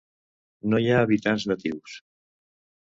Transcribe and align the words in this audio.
No 0.71 0.79
hi 0.85 0.89
ha 0.95 1.03
habitants 1.03 1.47
natius. 1.53 2.03